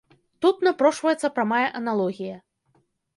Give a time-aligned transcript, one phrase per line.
[0.45, 2.37] Тут напрошваецца прамая аналогія.